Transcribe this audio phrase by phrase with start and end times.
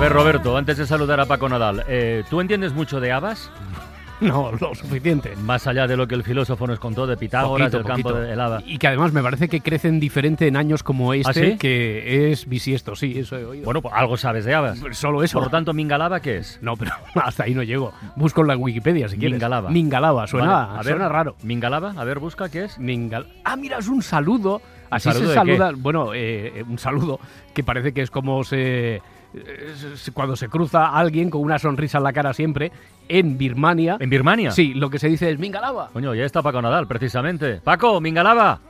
[0.00, 3.50] Ver, Roberto, antes de saludar a Paco Nadal, eh, ¿tú entiendes mucho de habas?
[4.20, 5.34] No, lo suficiente.
[5.36, 8.40] Más allá de lo que el filósofo nos contó de Pitágoras, Poquito, del campo del
[8.40, 8.62] haba.
[8.64, 11.58] Y que además me parece que crecen diferente en años como este, ¿Ah, sí?
[11.58, 13.64] que es bisiesto, sí, eso he oído.
[13.66, 14.78] Bueno, pues algo sabes de habas.
[14.92, 15.38] solo eso.
[15.38, 16.58] Por lo tanto, Mingalaba, ¿qué es?
[16.62, 16.92] No, pero
[17.22, 17.92] hasta ahí no llego.
[18.16, 19.36] Busco en la Wikipedia si quieres.
[19.36, 19.70] Mingalaba.
[19.70, 21.36] Mingalaba, suena, Vale, a ver, suena raro.
[21.42, 22.78] Mingalaba, a ver, busca, ¿qué es?
[22.78, 23.26] Mingal...
[23.44, 24.62] Ah, mira, es un saludo.
[24.90, 25.72] Así se de saluda.
[25.76, 27.20] Bueno, eh, un saludo
[27.54, 29.00] que parece que es como se.
[30.12, 32.72] Cuando se cruza alguien con una sonrisa en la cara siempre
[33.08, 33.96] en Birmania.
[34.00, 34.50] ¿En Birmania?
[34.50, 35.90] Sí, lo que se dice es Mingalaba.
[35.92, 37.60] Coño, ya está Paco Nadal, precisamente.
[37.62, 38.60] Paco, Mingalaba.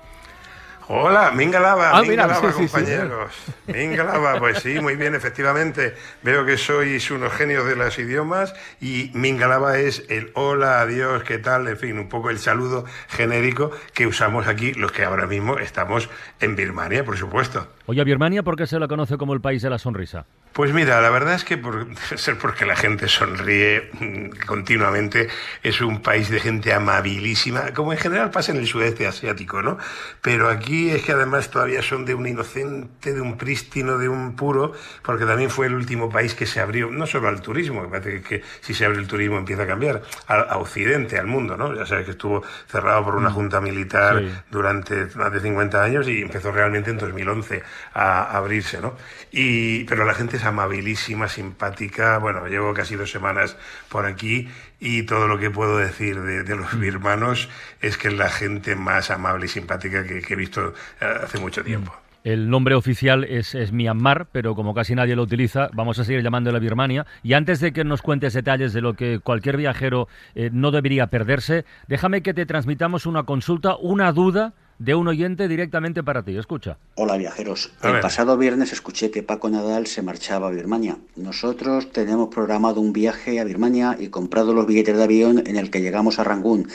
[0.93, 2.75] Hola, Mingalaba, Ah, mira, Mingalaba, sí, sí, sí.
[2.75, 3.33] compañeros.
[3.69, 5.95] Mingalaba, pues sí, muy bien, efectivamente.
[6.25, 11.39] Veo que sois unos genios de los idiomas y Mingalaba es el hola, adiós, qué
[11.39, 15.59] tal, en fin, un poco el saludo genérico que usamos aquí los que ahora mismo
[15.59, 17.69] estamos en Birmania, por supuesto.
[17.87, 20.27] Oye, a Birmania, ¿por qué se la conoce como el país de la sonrisa?
[20.53, 25.29] Pues mira, la verdad es que por debe ser porque la gente sonríe mm, continuamente,
[25.63, 29.79] es un país de gente amabilísima, como en general pasa en el sudeste asiático, ¿no?
[30.21, 34.35] Pero aquí es que además todavía son de un inocente, de un prístino, de un
[34.35, 37.89] puro, porque también fue el último país que se abrió, no solo al turismo, que
[37.89, 41.57] parece que, si se abre el turismo empieza a cambiar, a, a Occidente, al mundo,
[41.57, 41.73] ¿no?
[41.75, 44.29] Ya sabes que estuvo cerrado por una junta militar Sí.
[44.51, 47.63] durante más de 50 años y empezó realmente en 2011
[47.95, 48.97] a abrirse, ¿no?
[49.31, 52.19] Y, pero la gente es amabilísima, simpática.
[52.19, 53.57] Bueno, llevo casi dos semanas
[53.89, 54.49] por aquí
[54.81, 57.49] y todo lo que puedo decir de, de los birmanos
[57.83, 61.39] es que es la gente más amable y simpática que, que he visto eh, hace
[61.39, 61.95] mucho tiempo.
[62.25, 66.23] El nombre oficial es, es Myanmar, pero como casi nadie lo utiliza, vamos a seguir
[66.23, 67.07] llamándola Birmania.
[67.23, 71.07] Y antes de que nos cuentes detalles de lo que cualquier viajero eh, no debería
[71.07, 76.37] perderse, déjame que te transmitamos una consulta, una duda de un oyente directamente para ti.
[76.39, 76.79] Escucha.
[76.95, 77.71] Hola viajeros.
[77.83, 78.03] A El ver.
[78.03, 80.97] pasado viernes escuché que Paco Nadal se marchaba a Birmania.
[81.17, 85.71] Nosotros tenemos programado un viaje a Birmania y comprado los billetes de avión en el
[85.71, 86.67] que llegamos a Rangún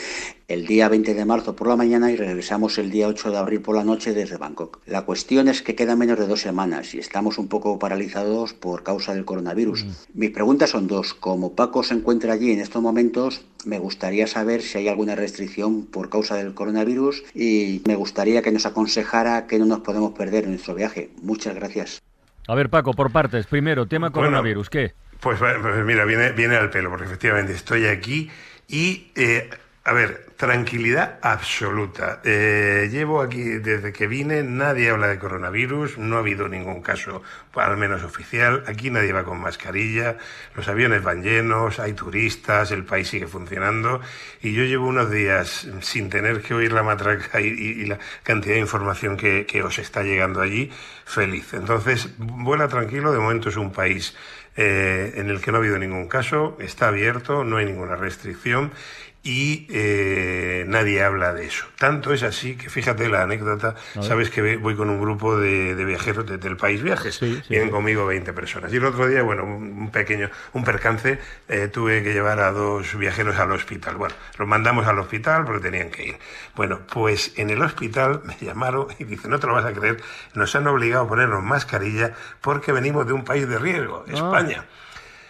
[0.48, 3.62] el día 20 de marzo por la mañana y regresamos el día 8 de abril
[3.62, 4.80] por la noche desde Bangkok.
[4.86, 8.84] La cuestión es que quedan menos de dos semanas y estamos un poco paralizados por
[8.84, 9.86] causa del coronavirus.
[10.14, 11.14] Mis preguntas son dos.
[11.14, 15.86] Como Paco se encuentra allí en estos momentos, me gustaría saber si hay alguna restricción
[15.86, 20.44] por causa del coronavirus y me gustaría que nos aconsejara que no nos podemos perder
[20.44, 21.10] en nuestro viaje.
[21.24, 22.02] Muchas gracias.
[22.48, 23.48] A ver, Paco, por partes.
[23.48, 24.28] Primero, tema Bueno.
[24.28, 24.70] coronavirus.
[24.70, 24.94] ¿Qué?
[25.20, 28.30] Pues, pues mira, viene, viene al pelo, porque efectivamente estoy aquí
[28.68, 29.50] y, eh,
[29.88, 32.20] a ver, tranquilidad absoluta.
[32.24, 37.22] Eh, llevo aquí desde que vine, nadie habla de coronavirus, no ha habido ningún caso,
[37.54, 38.64] al menos oficial.
[38.66, 40.18] Aquí nadie va con mascarilla,
[40.56, 44.02] los aviones van llenos, hay turistas, el país sigue funcionando
[44.42, 48.56] y yo llevo unos días sin tener que oír la matraca y, y- la cantidad
[48.56, 50.72] de información que, que os está llegando allí,
[51.06, 51.54] feliz.
[51.54, 54.16] Entonces, vuela tranquilo, de momento es un país
[54.58, 58.72] eh, en el que no ha habido ningún caso, está abierto, no hay ninguna restricción
[59.26, 61.66] y eh, nadie habla de eso.
[61.80, 65.84] Tanto es así que fíjate la anécdota, sabes que voy con un grupo de, de
[65.84, 67.50] viajeros de- del país Viajes, Sí, sí.
[67.50, 68.72] vienen conmigo 20 personas.
[68.72, 72.96] Y el otro día, bueno, un pequeño, un percance, eh, tuve que llevar a dos
[72.98, 73.96] viajeros al hospital.
[73.96, 76.18] Bueno, los mandamos al hospital porque tenían que ir.
[76.56, 79.98] Bueno, pues en el hospital me llamaron y dicen, no te lo vas a creer,
[80.36, 84.66] nos han obligado a ponernos mascarilla porque venimos de un país de riesgo, España.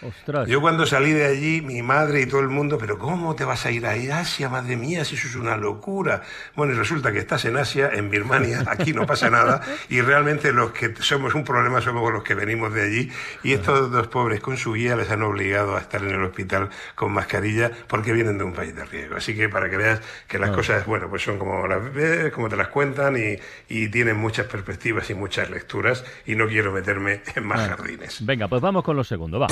[0.08, 0.48] Ostras.
[0.48, 3.66] Yo cuando salí de allí, mi madre y todo el mundo, pero ¿cómo te vas
[3.66, 6.22] a ir a Asia, madre mía, si eso es una locura?
[6.54, 10.52] Bueno, y resulta que estás en Asia, en Birmania, aquí no pasa nada, y realmente
[10.52, 13.10] los que somos un problema somos los que venimos de allí,
[13.42, 16.70] y estos dos pobres con su guía les han obligado a estar en el hospital
[16.94, 19.16] con mascarilla porque vienen de un país de riesgo.
[19.16, 22.48] Así que para que veas que las cosas, bueno, pues son como las ves, como
[22.48, 23.38] te las cuentan, y,
[23.68, 28.24] y tienen muchas perspectivas y muchas lecturas, y no quiero meterme en más jardines.
[28.24, 29.48] Venga, pues vamos con lo segundo, va.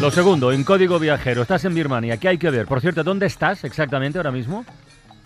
[0.00, 2.66] Lo segundo, en código viajero, estás en Birmania, ¿qué hay que ver?
[2.66, 4.64] Por cierto, ¿dónde estás exactamente ahora mismo?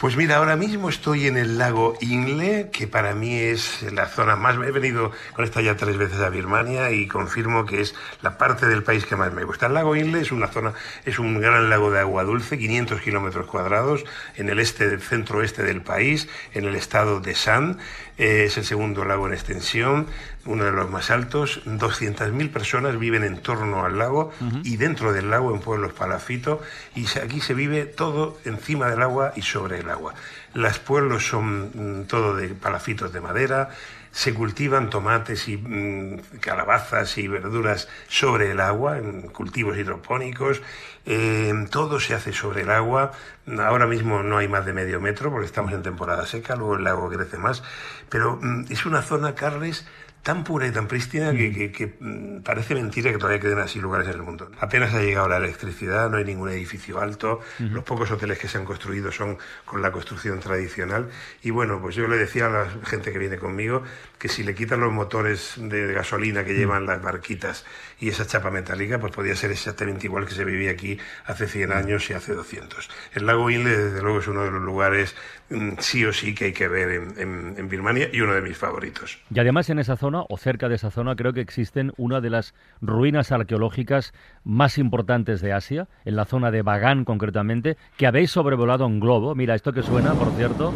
[0.00, 4.34] Pues mira, ahora mismo estoy en el lago Inle, que para mí es la zona
[4.34, 4.54] más...
[4.56, 8.64] He venido con esta ya tres veces a Birmania y confirmo que es la parte
[8.64, 9.66] del país que más me gusta.
[9.66, 10.72] El lago Inle es una zona,
[11.04, 14.06] es un gran lago de agua dulce, 500 kilómetros cuadrados,
[14.36, 17.76] en el este, del centro-oeste del país, en el estado de San.
[18.20, 20.06] Es el segundo lago en extensión,
[20.44, 21.62] uno de los más altos.
[21.64, 24.30] 200.000 personas viven en torno al lago
[24.62, 26.60] y dentro del lago en pueblos palafito.
[26.94, 30.12] Y aquí se vive todo encima del agua y sobre el agua.
[30.52, 33.70] Los pueblos son mm, todo de palafitos de madera,
[34.12, 40.62] se cultivan tomates y mm, calabazas y verduras sobre el agua, en cultivos hidropónicos,
[41.06, 43.12] eh, todo se hace sobre el agua.
[43.58, 46.84] Ahora mismo no hay más de medio metro porque estamos en temporada seca, luego el
[46.84, 47.62] lago crece más,
[48.08, 49.86] pero mm, es una zona, Carles,
[50.22, 54.06] tan pura y tan prístina que, que, mm, parece mentira que todavía queden así lugares
[54.08, 54.50] en el mundo.
[54.60, 58.58] Apenas ha llegado la electricidad, no hay ningún edificio alto, los pocos hoteles que se
[58.58, 61.08] han construido son con la construcción tradicional
[61.42, 63.82] y bueno, pues yo le decía a la gente que viene conmigo
[64.18, 67.64] que si le quitan los motores de gasolina que llevan las barquitas
[67.98, 71.72] y esa chapa metálica, pues podría ser exactamente igual que se vivía aquí hace 100
[71.72, 72.90] años y hace 200.
[73.14, 75.14] El lago Inle, desde luego, es uno de los lugares
[75.48, 78.56] mm, sí o sí que hay que ver en, en Birmania y uno de mis
[78.56, 79.18] favoritos.
[79.34, 82.30] Y además en esa zona, o cerca de esa zona, creo que existen una de
[82.30, 84.12] las ruinas arqueológicas
[84.44, 89.34] más importantes de Asia, en la zona de Bagan concretamente, que habéis sobrevolado en globo.
[89.34, 90.72] Mira, esto que suena, por cierto,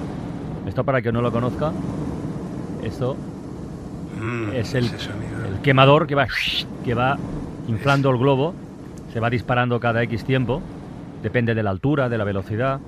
[0.67, 1.73] esto para que no lo conozca,
[2.83, 3.17] esto
[4.21, 6.27] Mm, es el, el quemador que va,
[6.85, 7.19] que va
[7.69, 8.55] inflando el globo,
[9.13, 10.63] se va disparando cada X tiempo,
[11.23, 12.81] depende de la altura, de la velocidad.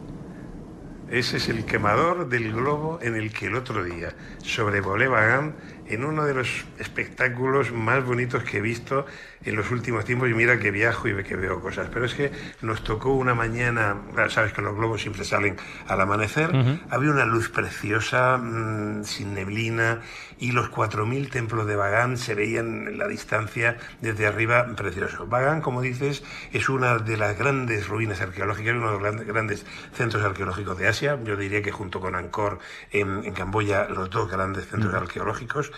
[1.10, 4.12] Ese es el quemador del globo en el que el otro día
[4.42, 5.54] sobrevolé Bagan
[5.88, 9.06] en uno de los espectáculos más bonitos que he visto
[9.44, 11.88] en los últimos tiempos y mira que viajo y que veo cosas.
[11.92, 13.96] Pero es que nos tocó una mañana,
[14.28, 15.56] sabes que los globos siempre salen
[15.86, 16.50] al amanecer,
[16.90, 20.00] había una luz preciosa, mm, sin neblina,
[20.38, 25.26] y los 4.000 templos de Bagán se veían en la distancia desde arriba precioso.
[25.26, 29.64] Bagán, como dices, es una de las grandes ruinas arqueológicas, uno de los grandes
[29.94, 30.95] centros arqueológicos de Asia.
[31.00, 32.58] Yo diría que junto con Angkor
[32.90, 35.72] en, en Camboya, los dos grandes centros arqueológicos.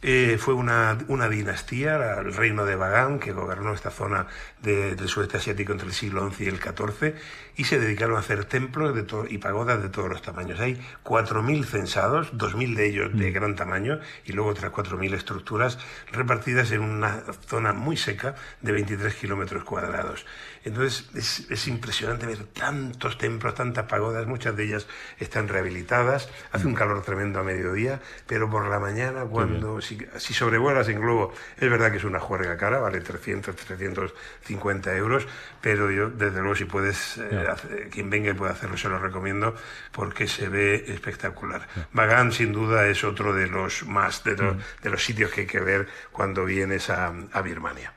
[0.00, 4.28] Eh, fue una, una dinastía, el reino de Bagán, que gobernó esta zona
[4.62, 7.16] de- del sudeste asiático entre el siglo XI y el XIV,
[7.56, 10.60] y se dedicaron a hacer templos de y pagodas de todos los tamaños.
[10.60, 15.80] Hay 4.000 censados, 2.000 de ellos de gran tamaño, y luego otras 4.000 estructuras
[16.12, 20.24] repartidas en una zona muy seca de 23 kilómetros cuadrados.
[20.64, 24.86] Entonces es, es impresionante ver tantos templos, tantas pagodas, muchas de ellas
[25.18, 30.34] están rehabilitadas, hace un calor tremendo a mediodía, pero por la mañana cuando, si, si
[30.34, 35.26] sobrevuelas en globo, es verdad que es una juerga cara, vale 300, 350 euros,
[35.60, 38.98] pero yo desde luego si puedes, eh, hacer- quien venga y pueda hacerlo, se lo
[38.98, 39.54] recomiendo
[39.92, 41.66] porque se ve espectacular.
[41.92, 45.46] Bagán sin duda es otro de los más, de, los- de los sitios que hay
[45.46, 47.92] que ver cuando vienes a, a Birmania.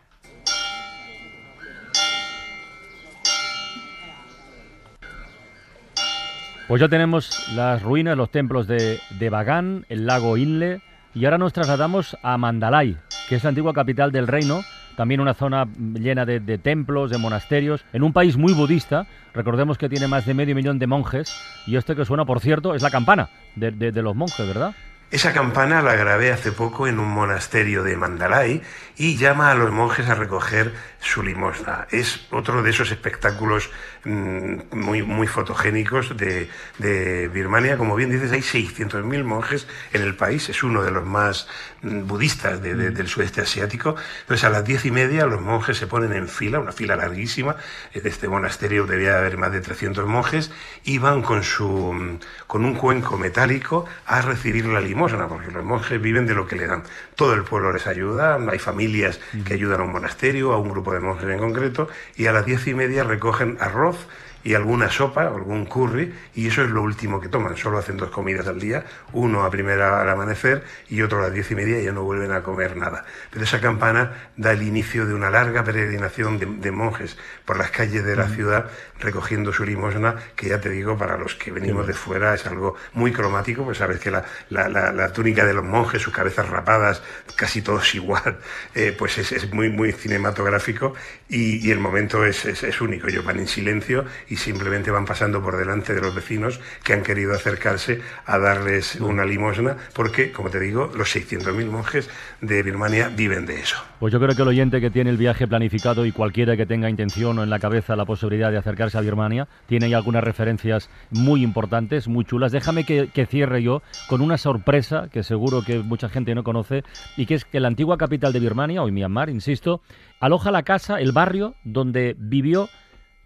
[6.68, 10.82] Pues ya tenemos las ruinas, los templos de, de Bagán, el lago Inle,
[11.14, 12.98] y ahora nos trasladamos a Mandalay,
[13.30, 14.62] que es la antigua capital del reino,
[14.96, 19.90] también una zona llena de, templos, de monasterios, en un país muy budista, recordemos que
[19.90, 21.34] tiene más de medio millón de monjes,
[21.66, 24.74] y esto que suena, por cierto, es la campana de- de los monjes, ¿verdad?
[25.12, 28.62] Esa campana la grabé hace poco en un monasterio de Mandalay
[28.96, 30.72] y llama a los monjes a recoger
[31.02, 31.88] su limosna.
[31.92, 33.70] Es otro de esos espectáculos
[34.06, 37.76] mm, muy, muy fotogénicos de, de Birmania.
[37.78, 40.48] Como bien dices, hay 600.000 monjes en el país.
[40.50, 41.48] Es uno de los más
[41.82, 43.96] mm, budistas de- de- del sudeste asiático.
[44.22, 47.56] Entonces, a las diez y media los monjes se ponen en fila, una fila larguísima.
[47.94, 50.52] En este monasterio debía haber más de 300 monjes
[50.84, 55.66] y van con, su, mm, con un cuenco metálico a recibir la limosna, porque los
[55.66, 56.84] monjes viven de lo que le dan.
[57.16, 60.91] Todo el pueblo les ayuda, hay familias que ayudan a un monasterio, a un grupo
[60.92, 64.08] de monjes en concreto, y a las diez y media recogen arroz
[64.44, 67.56] y alguna sopa, o algún curry, y eso es lo último que toman.
[67.58, 68.84] Solo hacen dos comidas al día,
[69.14, 72.04] uno a primera al amanecer y otro a las diez y media y ya no
[72.04, 73.06] vuelven a comer nada.
[73.32, 77.72] Pero esa campana da el inicio de una larga peregrinación de, de monjes por las
[77.72, 78.70] calles de la ciudad
[79.00, 82.76] recogiendo su limosna, que ya te digo, para los que venimos de fuera es algo
[82.94, 86.48] muy cromático, pues sabes que la, la- la- la túnica de los monjes, sus cabezas
[86.50, 87.02] rapadas,
[87.36, 88.38] casi todos igual,
[88.76, 90.94] eh, pues es, es muy, muy cinematográfico
[91.30, 93.08] y, y el momento es, es- es único.
[93.08, 97.04] Ellos van en silencio y simplemente van pasando por delante de los vecinos que han
[97.04, 102.10] querido acercarse a darles una limosna, porque, como te digo, los 600.000 monjes
[102.40, 103.76] de Birmania viven de eso.
[104.00, 106.90] Pues yo creo que el oyente que tiene el viaje planificado y cualquiera que tenga
[106.90, 110.90] intención o en la cabeza la posibilidad de acercarse a Birmania, tiene ahí algunas referencias
[111.10, 112.54] muy importantes, muy chulas.
[112.54, 116.84] Déjame que, que cierre yo con una sorpresa que seguro que mucha gente no conoce
[117.18, 119.82] y que es que la antigua capital de Birmania, hoy Myanmar, insisto,
[120.22, 122.70] aloja la casa, el barrio donde vivió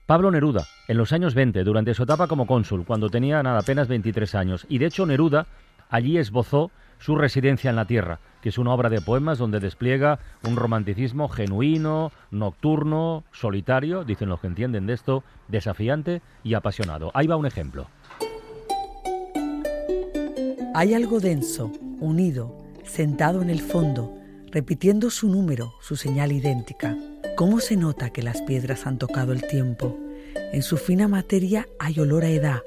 [0.06, 3.88] Pablo Neruda en los años 20, durante su etapa como cónsul, cuando tenía nada, apenas
[3.88, 4.66] 23 años.
[4.70, 5.48] Y de hecho Neruda
[5.90, 6.70] allí esbozó
[7.00, 11.28] su residencia en la tierra, que es una obra de poemas donde despliega un romanticismo
[11.28, 17.10] genuino, nocturno, solitario, dicen los que entienden de esto, desafiante y apasionado.
[17.16, 17.88] Ahí va un ejemplo.
[20.76, 24.16] Hay algo denso, unido, sentado en el fondo,
[24.52, 26.96] repitiendo su número, su señal idéntica.
[27.34, 29.98] ¿Cómo se nota que las piedras han tocado el tiempo?
[30.54, 32.62] En su fina materia hay olor a edad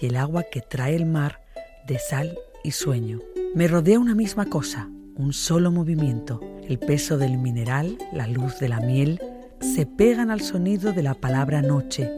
[0.00, 1.40] y el agua que trae el mar
[1.86, 3.20] de sal y sueño.
[3.54, 6.40] Me rodea una misma cosa, un solo movimiento.
[6.68, 9.20] El peso del mineral, la luz de la miel,
[9.60, 12.10] se pegan al sonido de la palabra noche,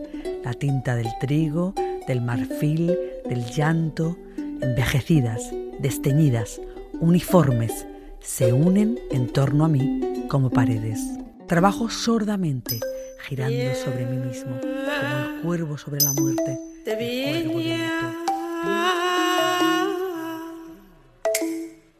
[0.44, 1.74] la tinta del trigo,
[2.08, 2.96] del marfil,
[3.28, 4.16] del llanto,
[4.62, 6.58] envejecidas, desteñidas,
[7.00, 7.86] uniformes,
[8.20, 11.21] se unen en torno a mí como paredes.
[11.52, 12.80] Trabajo sordamente,
[13.28, 16.58] girando sobre mí mismo, como el cuervo sobre la muerte.
[16.86, 17.60] el cuervo.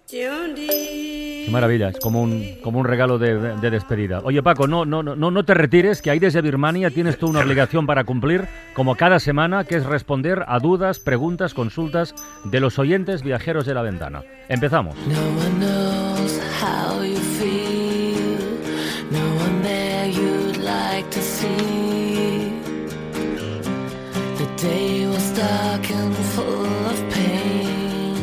[0.08, 4.22] Qué maravilla, es como un, como un regalo de, de despedida.
[4.24, 7.40] Oye Paco, no, no, no, no te retires, que ahí desde Birmania tienes tú una
[7.40, 12.78] obligación para cumplir, como cada semana, que es responder a dudas, preguntas, consultas de los
[12.78, 14.22] oyentes viajeros de la ventana.
[14.48, 14.96] Empezamos.
[15.06, 15.91] No one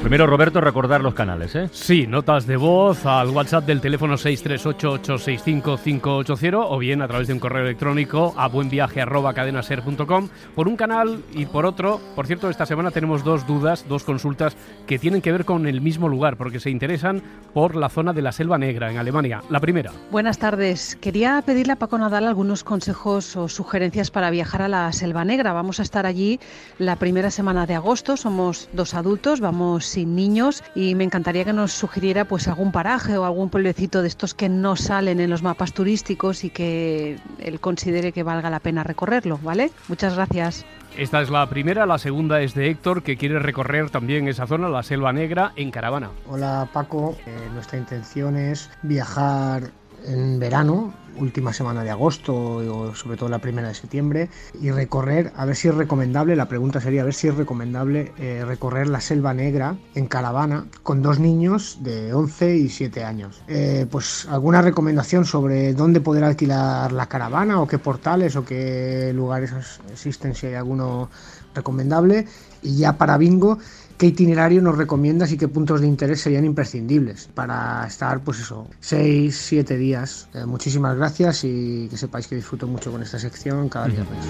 [0.09, 1.69] Primero, Roberto, recordar los canales, ¿eh?
[1.71, 7.39] Sí, notas de voz al WhatsApp del teléfono 638-865-580 o bien a través de un
[7.39, 12.01] correo electrónico a buenviaje.cadenaser.com por un canal y por otro.
[12.15, 15.79] Por cierto, esta semana tenemos dos dudas, dos consultas que tienen que ver con el
[15.79, 17.21] mismo lugar porque se interesan
[17.53, 19.43] por la zona de la Selva Negra en Alemania.
[19.51, 19.91] La primera.
[20.09, 20.97] Buenas tardes.
[20.99, 25.53] Quería pedirle a Paco Nadal algunos consejos o sugerencias para viajar a la Selva Negra.
[25.53, 26.39] Vamos a estar allí
[26.79, 28.17] la primera semana de agosto.
[28.17, 33.17] Somos dos adultos, vamos sin niños y me encantaría que nos sugiriera pues algún paraje
[33.17, 37.59] o algún pueblecito de estos que no salen en los mapas turísticos y que él
[37.59, 39.71] considere que valga la pena recorrerlo, ¿vale?
[39.89, 40.65] Muchas gracias.
[40.95, 44.69] Esta es la primera, la segunda es de Héctor que quiere recorrer también esa zona,
[44.69, 46.11] la Selva Negra, en caravana.
[46.25, 49.63] Hola Paco, Eh, nuestra intención es viajar
[50.05, 54.29] en verano, última semana de agosto o sobre todo la primera de septiembre
[54.61, 58.13] y recorrer, a ver si es recomendable, la pregunta sería a ver si es recomendable
[58.17, 63.41] eh, recorrer la Selva Negra en caravana con dos niños de 11 y 7 años.
[63.47, 69.11] Eh, pues alguna recomendación sobre dónde poder alquilar la caravana o qué portales o qué
[69.13, 69.53] lugares
[69.91, 71.09] existen si hay alguno
[71.53, 72.27] recomendable
[72.61, 73.57] y ya para bingo
[73.99, 78.65] qué itinerario nos recomiendas y qué puntos de interés serían imprescindibles para estar, pues eso,
[78.79, 80.29] 6, 7 días.
[80.33, 84.25] Eh, muchísimas gracias y que sepáis que disfruto mucho con esta sección cada viernes.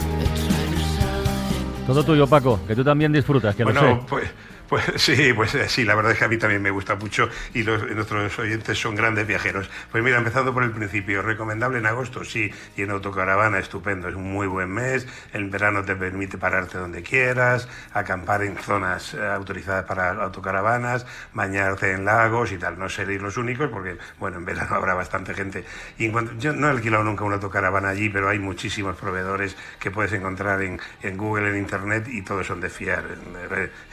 [1.86, 3.80] Todo tuyo, Paco, que tú también disfrutas, que lo sé.
[3.80, 4.30] Bueno, pues,
[4.70, 7.28] pues sí, pues eh, sí, la verdad es que a mí también me gusta mucho
[7.54, 9.70] y nuestros oyentes son grandes viajeros.
[9.92, 14.16] Pues mira, empezando por el principio, recomendable en agosto, sí, y en autocaravana, estupendo, es
[14.16, 19.26] un muy buen mes, el verano te permite pararte donde quieras, acampar en zonas eh,
[19.26, 24.46] autorizadas para autocaravanas, bañarte en lagos y tal, no seréis los únicos porque, bueno, en
[24.46, 25.66] verano habrá bastante gente.
[25.98, 29.90] Y en yo no he alquilado nunca una autocaravana allí, pero hay muchísimos proveedores que
[29.90, 33.04] puedes encontrar en, en Google, en Internet y todos son de fiar.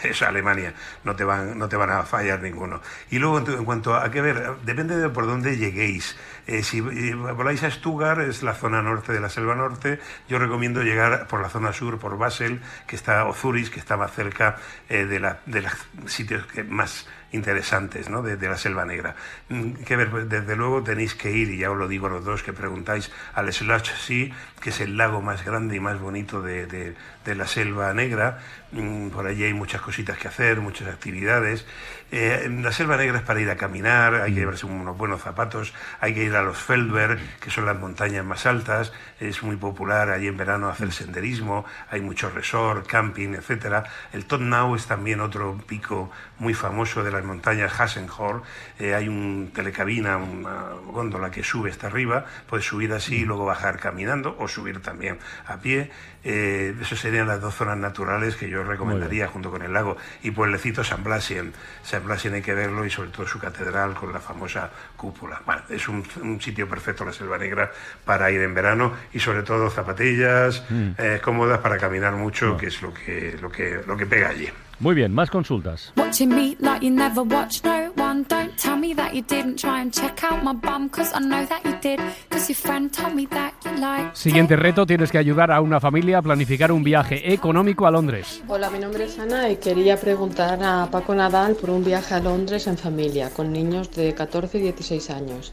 [0.02, 0.65] Es Alemania
[1.04, 2.80] no te van, no te van a fallar ninguno.
[3.10, 6.16] Y luego, en, cuanto a qué ver, depende de por dónde lleguéis.
[6.46, 9.98] Eh, si eh, voláis a Stuttgart, es la zona norte de la selva norte,
[10.28, 13.96] yo recomiendo llegar por la zona sur, por Basel, que está, o Zurich, que está
[13.96, 14.56] más cerca
[14.88, 15.72] eh, de, los
[16.06, 18.22] sitios más interesantes ¿no?
[18.22, 19.16] de, la Selva Negra.
[19.48, 22.24] Mm, Que pues, desde luego tenéis que ir, y ya os lo digo a los
[22.24, 26.42] dos que preguntáis, al Slush Sea, que es el lago más grande y más bonito
[26.42, 28.38] de la Selva Negra.
[28.72, 31.66] Mm, Por allí hay muchas cositas que hacer, muchas actividades.
[32.12, 35.74] Eh, la Selva Negra es para ir a caminar, hay que llevarse unos buenos zapatos,
[36.00, 38.92] hay que ir a los Feldberg, que son las montañas más altas.
[39.18, 43.84] Es muy popular allí en verano hacer senderismo, hay mucho resort, camping, etcétera.
[44.12, 48.42] El Tottenau es también otro pico muy famoso de las montañas Hassenhorn.
[48.78, 53.44] Eh, hay un telecabina, una góndola que sube hasta arriba, puedes subir así y luego
[53.46, 55.90] bajar caminando o subir también a pie.
[56.24, 59.96] Eh, esas serían las dos zonas naturales que yo recomendaría junto con el lago.
[60.22, 61.52] Y pueblecito San Blasien.
[61.82, 65.40] San Blasien hay que verlo y sobre todo su catedral con la famosa cúpula.
[65.46, 67.70] Bueno, es un, un sitio perfecto la Selva Negra
[68.04, 70.90] para ir en verano y sobre todo zapatillas Mm.
[70.98, 74.48] eh, cómodas para caminar mucho, que es lo que, lo, que, lo que pega allí.
[74.78, 75.90] Muy bien, más consultas.
[75.96, 78.24] Watching me like you never watched no one.
[78.28, 81.46] Don't tell me that you didn't try and check out my bum, cause I know
[81.46, 81.98] that you did.
[82.28, 84.14] Cause your friend told me that you like.
[84.14, 88.42] Siguiente reto, tienes que ayudar a una familia a planificar un viaje económico a Londres.
[88.48, 92.20] Hola, mi nombre es Ana y quería preguntar a Paco Nadal por un viaje a
[92.20, 95.52] Londres en familia con niños de 14 y 16 años.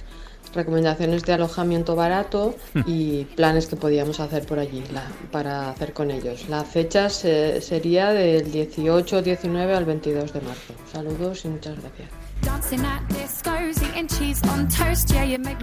[0.53, 2.55] Recomendaciones de alojamiento barato
[2.85, 6.47] y planes que podíamos hacer por allí la- para hacer con ellos.
[6.49, 10.73] La fecha se- sería del 18, 19 al 22 de marzo.
[10.91, 12.09] Saludos y muchas gracias.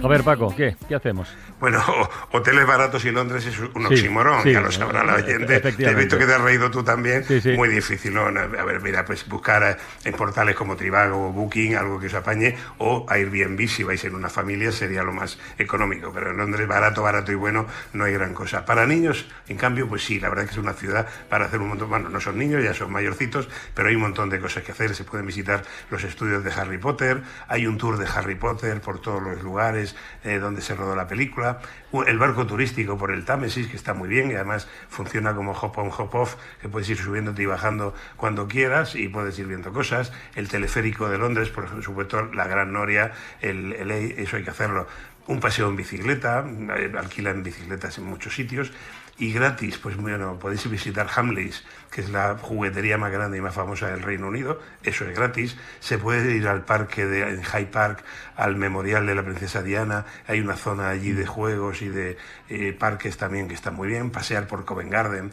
[0.05, 0.75] A ver, Paco, ¿qué?
[0.87, 1.27] ¿Qué hacemos?
[1.59, 1.83] Bueno,
[2.31, 5.59] hoteles baratos y Londres es un Sí, oxímoron, sí, ya lo sabrá la e- oyente.
[5.59, 7.23] Te he visto que te has reído tú también.
[7.23, 7.51] Sí, sí.
[7.51, 8.21] Muy difícil, ¿no?
[8.27, 8.31] A
[8.63, 12.55] ver, mira, pues buscar eh, en portales como Trivago o Booking, algo que os apañe,
[12.77, 16.11] o Airbnb, si vais en una familia, sería lo más económico.
[16.13, 18.65] Pero en Londres, barato, barato y bueno, no hay gran cosa.
[18.65, 21.59] Para niños, en cambio, pues sí, la verdad es que es una ciudad para hacer
[21.59, 21.89] un montón.
[21.89, 24.95] Bueno, no son niños, ya son mayorcitos, pero hay un montón de cosas que hacer.
[24.95, 29.01] Se pueden visitar los estudios de Harry Potter, hay un tour de Harry Potter por
[29.01, 31.59] todos los lugares eh, donde se rodó la película,
[32.07, 35.77] el barco turístico por el Támesis, que está muy bien y además funciona como hop
[35.77, 39.73] on, hop off, que puedes ir subiéndote y bajando cuando quieras y puedes ir viendo
[39.73, 40.11] cosas.
[40.35, 43.11] El teleférico de Londres, por supuesto, la Gran Noria,
[43.41, 44.87] el, el eso hay que hacerlo.
[45.27, 46.45] Un paseo en bicicleta,
[46.77, 48.71] eh, alquilan bicicletas en muchos sitios
[49.17, 53.53] y gratis, pues bueno, podéis visitar Hamleys, que es la juguetería más grande y más
[53.53, 55.57] famosa del Reino Unido, eso es gratis.
[55.81, 58.03] Se puede ir al parque de en Hyde Park,
[58.35, 62.17] al memorial de la princesa Diana, hay una zona allí de juegos y de
[62.49, 65.31] eh, parques también que está muy bien, pasear por Covent Garden.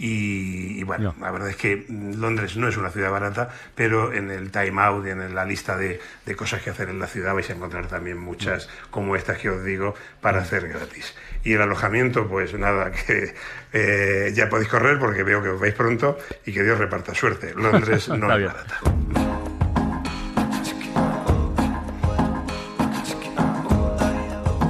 [0.00, 4.12] Y, y bueno, la verdad es que mm, Londres no es una ciudad barata, pero
[4.12, 7.08] en el time out y en la lista de, de cosas que hacer en la
[7.08, 11.14] ciudad vais a encontrar también muchas como estas que os digo para hacer gratis.
[11.42, 13.34] Y el alojamiento, pues nada, que
[13.72, 15.97] eh, ya podéis correr porque veo que os vais pronto
[16.46, 17.54] y que Dios reparta suerte.
[17.54, 18.80] Londres no es barata.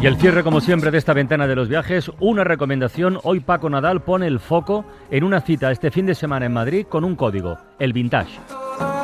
[0.01, 3.19] Y el cierre, como siempre, de esta ventana de los viajes, una recomendación.
[3.25, 6.87] Hoy Paco Nadal pone el foco en una cita este fin de semana en Madrid
[6.89, 8.39] con un código, el vintage.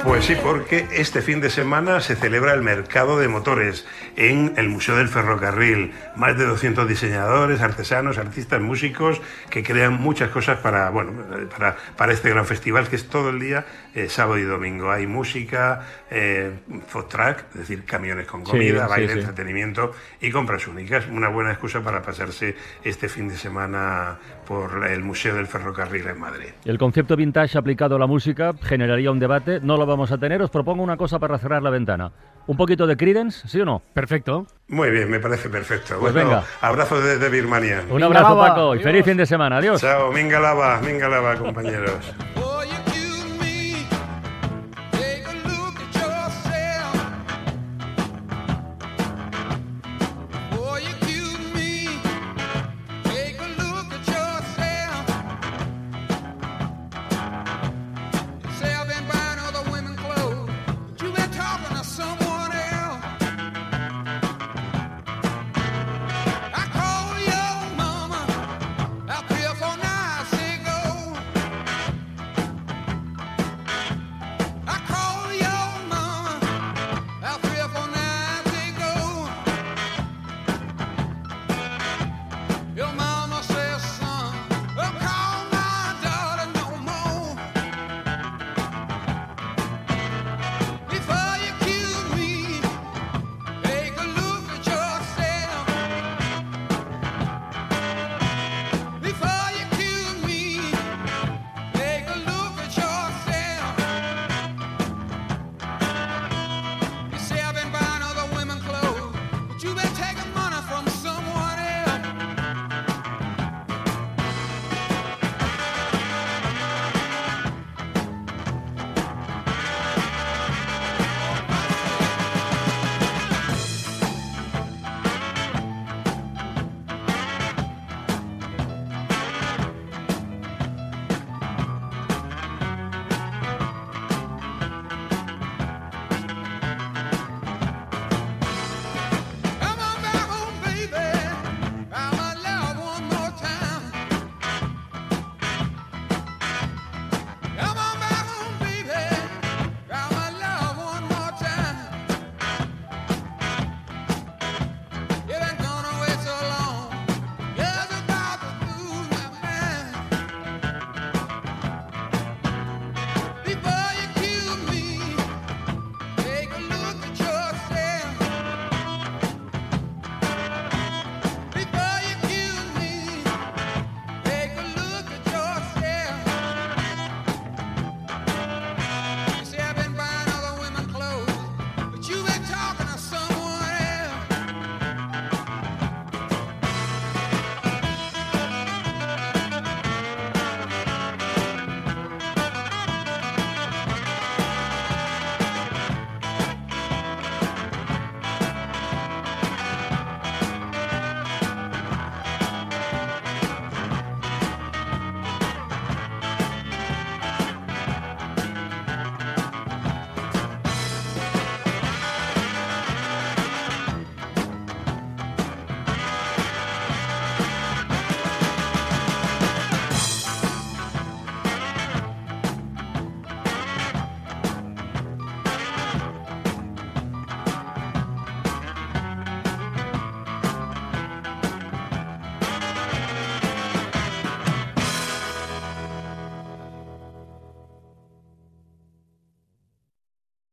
[0.05, 3.87] Pues sí, porque este fin de semana se celebra el mercado de motores
[4.17, 5.93] en el Museo del Ferrocarril.
[6.14, 11.12] Más de 200 diseñadores, artesanos, artistas, músicos que crean muchas cosas para, bueno,
[11.57, 13.64] para, para este gran festival que es todo el día,
[13.95, 14.90] eh, sábado y domingo.
[14.90, 16.53] Hay música, eh,
[16.87, 19.19] food track, es decir, camiones con comida, sí, baile, sí.
[19.21, 21.07] entretenimiento y compras únicas.
[21.07, 26.21] Una buena excusa para pasarse este fin de semana por el Museo del Ferrocarril en
[26.21, 26.49] Madrid.
[26.67, 30.42] El concepto vintage aplicado a la música generaría un debate, no lo vamos a tener.
[30.42, 32.11] Os propongo una cosa para cerrar la ventana.
[32.46, 33.80] ¿Un poquito de Creedence, sí o no?
[33.94, 34.46] Perfecto.
[34.68, 35.96] Muy bien, me parece perfecto.
[35.98, 36.44] Pues Bueno, venga.
[36.61, 37.83] Abrazo desde Birmania.
[37.88, 39.59] Un abrazo, Paco, y feliz fin de semana.
[39.59, 39.80] Adiós.
[39.80, 42.12] Chao, minga lava, minga lava, compañeros.